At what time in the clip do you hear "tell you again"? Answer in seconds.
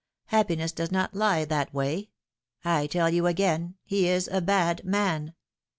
2.87-3.75